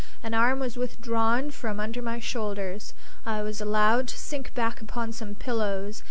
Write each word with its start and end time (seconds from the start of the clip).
An 0.23 0.33
arm 0.33 0.57
was 0.57 0.77
withdrawn 0.77 1.51
from 1.51 1.79
under 1.79 2.01
my 2.01 2.19
shoulders. 2.19 2.95
I 3.23 3.43
was 3.43 3.61
allowed 3.61 4.07
to 4.07 4.17
sink 4.17 4.51
back 4.55 4.81
upon 4.81 5.11
some 5.13 5.35
pillows. 5.35 5.99